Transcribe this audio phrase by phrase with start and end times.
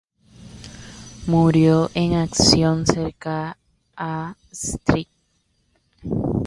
[1.27, 3.55] Murió en acción cerca
[3.95, 5.07] a St.